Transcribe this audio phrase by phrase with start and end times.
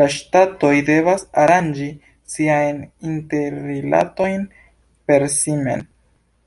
[0.00, 1.86] La ŝtatoj devas aranĝi
[2.32, 4.44] siajn interrilatojn
[5.12, 5.86] per si mem.